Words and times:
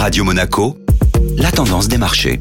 Radio 0.00 0.24
Monaco, 0.24 0.78
la 1.36 1.52
tendance 1.52 1.86
des 1.86 1.98
marchés. 1.98 2.40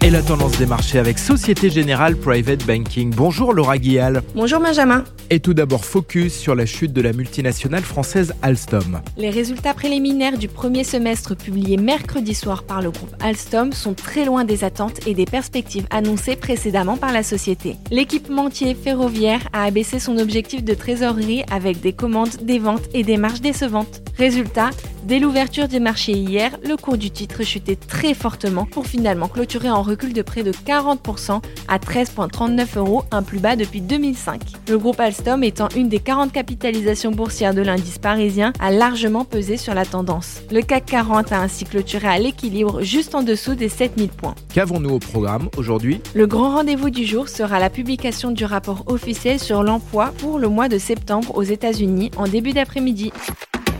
Et 0.00 0.08
la 0.08 0.22
tendance 0.22 0.56
des 0.56 0.64
marchés 0.64 0.98
avec 0.98 1.18
Société 1.18 1.68
Générale 1.68 2.16
Private 2.16 2.64
Banking. 2.64 3.12
Bonjour 3.14 3.52
Laura 3.52 3.76
Guial. 3.76 4.22
Bonjour 4.34 4.60
Benjamin. 4.60 5.04
Et 5.28 5.40
tout 5.40 5.52
d'abord 5.52 5.84
focus 5.84 6.32
sur 6.32 6.54
la 6.54 6.64
chute 6.64 6.94
de 6.94 7.02
la 7.02 7.12
multinationale 7.12 7.82
française 7.82 8.32
Alstom. 8.40 9.02
Les 9.18 9.28
résultats 9.28 9.74
préliminaires 9.74 10.38
du 10.38 10.48
premier 10.48 10.82
semestre 10.82 11.36
publiés 11.36 11.76
mercredi 11.76 12.34
soir 12.34 12.62
par 12.62 12.80
le 12.80 12.90
groupe 12.90 13.14
Alstom 13.20 13.74
sont 13.74 13.92
très 13.92 14.24
loin 14.24 14.44
des 14.44 14.64
attentes 14.64 15.06
et 15.06 15.12
des 15.12 15.26
perspectives 15.26 15.86
annoncées 15.90 16.36
précédemment 16.36 16.96
par 16.96 17.12
la 17.12 17.22
société. 17.22 17.76
L'équipementier 17.90 18.74
ferroviaire 18.74 19.46
a 19.52 19.64
abaissé 19.64 19.98
son 19.98 20.16
objectif 20.16 20.64
de 20.64 20.72
trésorerie 20.72 21.44
avec 21.50 21.82
des 21.82 21.92
commandes, 21.92 22.36
des 22.40 22.58
ventes 22.58 22.88
et 22.94 23.02
des 23.02 23.18
marges 23.18 23.42
décevantes. 23.42 24.00
Résultat, 24.16 24.70
dès 25.04 25.18
l'ouverture 25.18 25.68
des 25.68 25.80
marchés 25.80 26.12
hier, 26.12 26.52
le 26.66 26.76
cours 26.76 26.98
du 26.98 27.10
titre 27.10 27.42
chutait 27.42 27.76
très 27.76 28.14
fortement 28.14 28.66
pour 28.66 28.86
finalement 28.86 29.28
clôturer 29.28 29.70
en 29.70 29.82
recul 29.82 30.12
de 30.12 30.22
près 30.22 30.42
de 30.42 30.52
40% 30.52 31.40
à 31.68 31.78
13,39 31.78 32.78
euros, 32.78 33.04
un 33.10 33.22
plus 33.22 33.38
bas 33.38 33.56
depuis 33.56 33.80
2005. 33.80 34.40
Le 34.68 34.78
groupe 34.78 35.00
Alstom 35.00 35.42
étant 35.44 35.68
une 35.76 35.88
des 35.88 36.00
40 36.00 36.32
capitalisations 36.32 37.10
boursières 37.10 37.54
de 37.54 37.62
l'indice 37.62 37.98
parisien 37.98 38.52
a 38.60 38.70
largement 38.70 39.24
pesé 39.24 39.56
sur 39.56 39.74
la 39.74 39.84
tendance. 39.84 40.40
Le 40.50 40.62
CAC 40.62 40.86
40 40.86 41.32
a 41.32 41.40
ainsi 41.40 41.64
clôturé 41.64 42.08
à 42.08 42.18
l'équilibre 42.18 42.82
juste 42.82 43.14
en 43.14 43.22
dessous 43.22 43.54
des 43.54 43.68
7000 43.68 44.08
points. 44.08 44.34
Qu'avons-nous 44.52 44.90
au 44.90 44.98
programme 44.98 45.48
aujourd'hui? 45.56 46.00
Le 46.14 46.26
grand 46.26 46.54
rendez-vous 46.54 46.90
du 46.90 47.04
jour 47.04 47.28
sera 47.28 47.58
la 47.58 47.70
publication 47.70 48.30
du 48.30 48.44
rapport 48.44 48.84
officiel 48.86 49.38
sur 49.38 49.62
l'emploi 49.62 50.12
pour 50.18 50.38
le 50.38 50.48
mois 50.48 50.68
de 50.68 50.78
septembre 50.78 51.36
aux 51.36 51.42
États-Unis 51.42 52.10
en 52.16 52.26
début 52.26 52.52
d'après-midi. 52.52 53.12